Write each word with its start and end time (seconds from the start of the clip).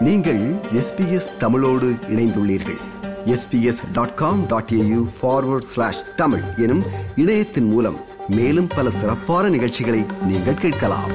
நீங்கள் 0.00 0.54
எஸ்பிஎஸ் 0.54 1.36
தமிழோடு 1.38 1.94
இணைந்துள்ளீர்கள். 2.08 2.78
SBS 3.24 3.92
dot 3.92 4.14
com 4.14 4.46
dot 4.46 4.70
AU 4.72 5.08
forward 5.22 5.62
slash 5.62 6.14
Tamil 6.16 6.42
எனும் 6.56 6.82
இணையத்தின் 7.16 7.64
மூலம் 7.64 7.96
மேலும் 8.28 8.66
பல 8.66 8.90
சிறப்பான 8.90 9.48
நிகழ்ச்சிகளை 9.48 10.04
நீங்கள் 10.22 10.54
கேட்கலாம். 10.54 11.10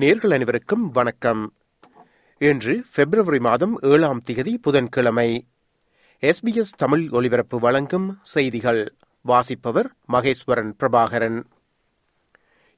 நேர்கள் 0.00 0.32
அனைவருக்கும் 0.32 0.90
வணக்கம். 0.90 1.52
இன்று 2.40 2.84
பிப்ரவரி 2.94 3.38
மாதம் 3.38 3.78
ஏழாம் 3.82 4.22
திகதி 4.26 4.54
புதன்கிழமை. 4.54 5.46
எஸ்பிஎஸ் 6.22 6.76
தமிழ் 6.76 7.08
ஒலிபரப்பு 7.10 7.58
வழங்கும் 7.58 8.18
செய்திகள். 8.22 8.94
வாசிப்பவர் 9.22 9.88
மகேஸ்வரன் 10.12 10.70
பிரபாகரன். 10.80 11.42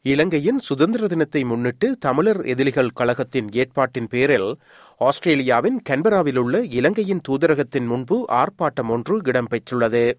இலங்கையின் 0.03 0.59
சுதந்திர 0.59 1.07
தினத்தை 1.07 1.45
முன்னிட்டு 1.45 1.97
தமிழர் 1.99 2.45
எதிரிகள் 2.45 2.91
கழகத்தின் 2.91 3.53
ஏற்பாட்டின் 3.53 4.07
பேரில் 4.07 4.59
ஆஸ்திரேலியாவின் 4.99 5.83
கன்பராவில் 5.89 6.37
உள்ள 6.37 6.65
இலங்கையின் 6.65 7.21
தூதரகத்தின் 7.29 7.87
முன்பு 7.87 8.25
ஆர்ப்பாட்டம் 8.33 8.89
ஒன்று 8.89 9.23
இடம்பெற்றுள்ளது. 9.23 10.13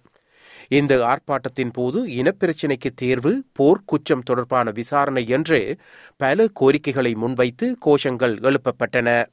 இந்த 0.68 0.96
ஆர்ப்பாட்டத்தின் 1.12 1.70
போது 1.74 2.08
இனப்பிரச்சினைக்கு 2.08 2.90
தேர்வு 2.96 3.44
போர் 3.54 3.82
குற்றம் 3.86 4.22
தொடர்பான 4.22 4.72
விசாரணை 4.72 5.28
என்று 5.28 5.78
பல 6.18 6.48
கோரிக்கைகளை 6.54 7.14
முன்வைத்து 7.14 7.78
கோஷங்கள் 7.86 8.36
எழுப்பப்பட்டன. 8.42 9.26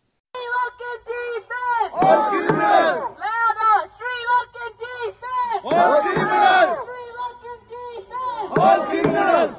All 1.98 2.20
criminals! 2.28 2.98
Louder! 3.18 3.76
Sri 3.96 4.14
Lankan 4.28 4.72
defense! 4.82 5.62
All 5.64 5.94
criminals! 6.04 6.74
Sri 6.86 7.04
Lankan 7.18 7.58
defense! 7.70 8.50
All 8.58 8.80
criminals! 8.86 9.56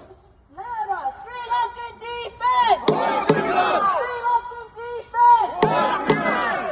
Louder! 0.51 1.05
Sri 1.19 1.41
Lankan 1.53 1.93
defense! 2.03 2.81
All 2.93 3.19
criminals! 3.25 3.83
Sri 3.95 4.15
Lankan 4.27 4.67
defense! 4.77 5.51
All 5.71 5.91
criminals! 6.05 6.67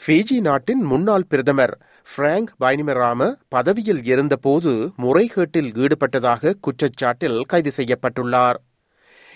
Fiji 0.00 0.40
நாட்டின் 0.40 0.82
முன்னாள் 0.84 1.28
பிரதமர் 1.28 1.74
பிராங்க் 2.08 2.52
பைனிமராம 2.60 3.20
பதவியில் 3.48 4.02
இருந்தபோது 4.04 4.72
முறைகேட்டில் 5.02 5.70
ஈடுபட்டதாக 5.76 6.52
குற்றச்சாட்டில் 6.60 7.38
கைது 7.46 7.72
செய்யப்பட்டுள்ளார் 7.76 8.58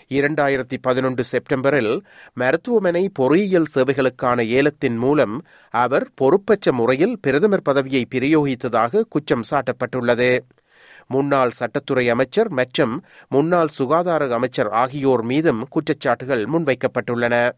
இரண்டாயிரத்தி 0.08 0.76
பதினொன்று 0.82 1.24
செப்டம்பரில் 1.24 2.04
மருத்துவமனை 2.34 3.08
பொறியியல் 3.12 3.66
சேவைகளுக்கான 3.74 4.46
ஏலத்தின் 4.46 4.96
மூலம் 4.96 5.44
அவர் 5.70 6.10
பொறுப்பற்ற 6.14 6.72
முறையில் 6.72 7.18
பிரதமர் 7.20 7.62
பதவியை 7.62 8.06
பிரயோகித்ததாக 8.14 9.02
குற்றம் 9.08 9.44
சாட்டப்பட்டுள்ளது. 9.50 10.38
முன்னாள் 11.08 11.50
சட்டத்துறை 11.58 12.08
அமைச்சர் 12.08 12.48
மற்றும் 12.48 13.04
முன்னாள் 13.28 13.68
சுகாதார 13.68 14.28
அமைச்சர் 14.34 14.68
ஆகியோர் 14.68 15.22
மீதும் 15.22 15.68
குற்றச்சாட்டுகள் 15.68 16.44
முன்வைக்கப்பட்டுள்ளன. 16.46 17.50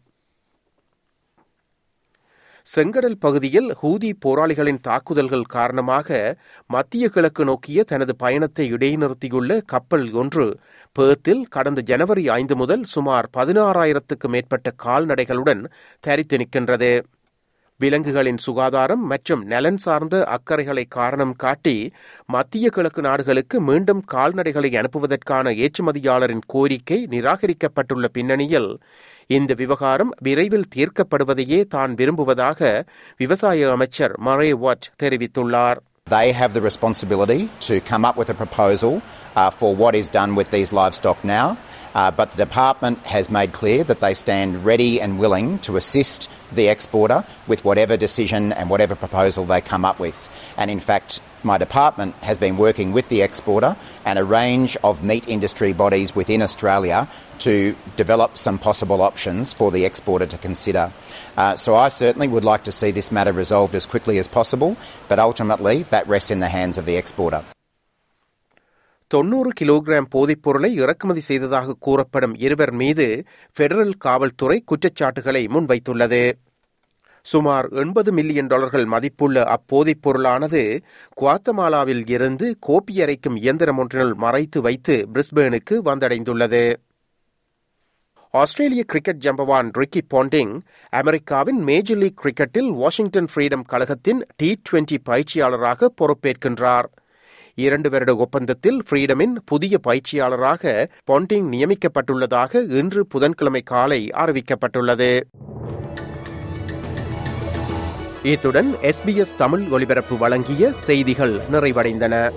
செங்கடல் 2.67 3.17
பகுதியில் 3.19 3.69
ஹூதி 3.81 4.09
போராளிகளின் 4.25 4.79
தாக்குதல்கள் 4.81 5.45
காரணமாக 5.47 6.07
மத்திய 6.69 7.09
கிழக்கு 7.09 7.43
நோக்கிய 7.45 7.83
தனது 7.83 8.13
பயணத்தை 8.15 8.65
இடைநிறுத்தியுள்ள 8.73 9.59
கப்பல் 9.65 10.11
ஒன்று 10.13 10.45
பேர்த்தில் 10.95 11.43
கடந்த 11.49 11.81
ஜனவரி 11.81 12.23
ஐந்து 12.29 12.55
முதல் 12.55 12.83
சுமார் 12.83 13.27
பதினாறாயிரத்துக்கு 13.37 14.27
மேற்பட்ட 14.27 14.73
கால்நடைகளுடன் 14.85 15.61
தரித்து 16.03 16.37
நிற்கின்றது. 16.37 16.91
விலங்குகளின் 17.79 18.39
சுகாதாரம் 18.41 19.03
மற்றும் 19.05 19.41
நலன் 19.45 19.77
சார்ந்த 19.77 20.15
அக்கறைகளை 20.27 20.83
காரணம் 20.89 21.33
காட்டி 21.35 21.75
மத்திய 22.25 22.69
கிழக்கு 22.69 23.01
நாடுகளுக்கு 23.01 23.57
மீண்டும் 23.61 24.01
கால்நடைகளை 24.13 24.69
அனுப்புவதற்கான 24.75 25.53
ஏற்றுமதியாளரின் 25.65 26.43
கோரிக்கை 26.47 26.97
நிராகரிக்கப்பட்டுள்ள 27.11 28.07
பின்னணியில் 28.15 28.71
இந்த 29.29 29.53
விவகாரம் 29.53 30.13
விரைவில் 30.19 30.71
தீர்க்கப்படுவதையே 30.75 31.61
தான் 31.67 31.93
விரும்புவதாக 31.93 32.59
விவசாய 33.19 33.69
அமைச்சர் 33.71 34.15
மரே 34.25 34.51
வாட் 34.63 34.89
தெரிவித்துள்ளார் 35.03 35.81
They 36.07 36.27
have 36.31 36.51
the 36.53 36.61
responsibility 36.61 37.39
to 37.61 37.75
come 37.81 38.03
up 38.05 38.17
with 38.17 38.29
a 38.29 38.35
proposal 38.35 38.93
uh, 39.35 39.49
for 39.51 39.69
what 39.75 39.93
is 39.93 40.07
done 40.09 40.33
with 40.35 40.49
these 40.51 40.71
livestock 40.73 41.19
now. 41.29 41.47
Uh, 41.97 42.11
but 42.11 42.29
the 42.29 42.37
department 42.37 42.99
has 43.07 43.27
made 43.27 43.51
clear 43.51 43.83
that 43.83 44.01
they 44.01 44.13
stand 44.13 44.63
ready 44.63 45.01
and 45.01 45.17
willing 45.17 45.57
to 45.57 45.77
assist 45.77 46.29
the 46.51 46.67
exporter 46.67 47.25
with 47.47 47.65
whatever 47.65 47.97
decision 47.97 48.53
and 48.53 48.69
whatever 48.69 48.95
proposal 48.95 49.45
they 49.45 49.59
come 49.59 49.83
up 49.83 49.97
with. 49.97 50.29
And 50.57 50.69
in 50.69 50.79
fact, 50.79 51.19
my 51.41 51.57
department 51.57 52.13
has 52.17 52.37
been 52.37 52.55
working 52.55 52.91
with 52.91 53.09
the 53.09 53.23
exporter 53.23 53.75
and 54.05 54.19
a 54.19 54.23
range 54.23 54.77
of 54.83 55.03
meat 55.03 55.27
industry 55.27 55.73
bodies 55.73 56.15
within 56.15 56.43
Australia 56.43 57.07
to 57.39 57.75
develop 57.95 58.37
some 58.37 58.59
possible 58.59 59.01
options 59.01 59.55
for 59.55 59.71
the 59.71 59.83
exporter 59.83 60.27
to 60.27 60.37
consider. 60.37 60.91
Uh, 61.35 61.55
so 61.55 61.75
I 61.75 61.87
certainly 61.87 62.27
would 62.27 62.45
like 62.45 62.63
to 62.65 62.71
see 62.71 62.91
this 62.91 63.11
matter 63.11 63.33
resolved 63.33 63.73
as 63.73 63.87
quickly 63.87 64.19
as 64.19 64.27
possible, 64.27 64.77
but 65.07 65.17
ultimately 65.17 65.81
that 65.89 66.07
rests 66.07 66.29
in 66.29 66.41
the 66.41 66.49
hands 66.49 66.77
of 66.77 66.85
the 66.85 66.95
exporter. 66.95 67.43
தொன்னூறு 69.07 69.49
kilogram 69.61 70.09
போதைப்பொருளை 70.15 70.65
இறக்குமதி 70.65 71.19
செய்ததாக 71.19 71.75
கூறப்படும் 71.79 72.35
இருவர் 72.35 72.71
மீது 72.71 73.23
federal 73.59 73.93
காவல்துறை 73.97 74.63
குற்றச்சாட்டுகளை 74.65 75.47
முன்வைத்துள்ளது. 75.47 76.31
சுமார் 77.21 77.69
எண்பது 77.69 78.11
மில்லியன் 78.11 78.47
டாலர்கள் 78.47 78.85
மதிப்புள்ள 78.85 79.43
அப்போதைப் 79.43 80.09
பொருளானது 80.09 80.81
குவாத்தமாலாவில் 81.21 82.09
இருந்து 82.09 82.57
கோப்பியரைக்கும் 82.67 83.35
இயந்திரம் 83.35 83.77
ஒன்றினுள் 83.77 84.13
மறைத்து 84.13 84.61
வைத்து 84.61 85.07
பிரிஸ்பேனுக்கு 85.13 85.71
வந்தடைந்துள்ளது. 85.71 86.73
ஆஸ்திரேலிய 88.29 88.83
கிரிக்கெட் 88.83 89.23
ஜம்பவான் 89.23 89.71
ரிக்கி 89.77 90.01
பாண்டிங் 90.13 90.59
அமெரிக்காவின் 90.89 91.63
மேஜர் 91.63 91.97
லீக் 91.97 92.19
கிரிக்கெட்டில் 92.21 92.69
வாஷிங்டன் 92.69 93.27
ஃப்ரீடம் 93.35 93.61
கழகத்தின் 93.65 94.25
டி 94.35 94.61
டுவெண்டி 94.69 94.97
பயிற்சியாளராக 95.03 95.93
பொறுப்பேற்கின்றார். 96.01 96.85
இரண்டு 97.59 97.89
வருட 97.89 98.15
ஒப்பந்தத்தில் 98.15 98.83
ஃப்ரீடமின் 98.89 99.35
புதிய 99.45 99.79
பயிற்சியாளராக 99.87 100.87
பாண்டிங் 101.11 101.47
நியமிக்கப்பட்டுள்ளதாக 101.51 102.69
இன்று 102.69 103.07
புதன்கிழமை 103.07 103.61
காலை 103.61 104.09
அறிவிக்கப்பட்டுள்ளது. 104.13 105.19
இத்துடன் 108.23 108.75
எஸ்பிஎஸ் 108.81 109.35
தமிழ் 109.37 109.67
ஒலிபரப்பு 109.71 110.17
வழங்கிய 110.17 110.71
செய்திகள் 110.73 111.41
நிறைவடைந்தன. 111.51 112.29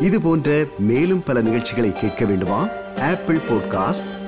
இது 0.00 0.20
போன்ற 0.20 0.64
மேலும் 0.78 1.22
பல 1.22 1.40
நிகழ்ச்சிகளை 1.40 1.92
கேட்க 1.92 2.24
வேண்டுமா? 2.24 2.68
Apple 3.00 3.36
podcast 3.36 4.27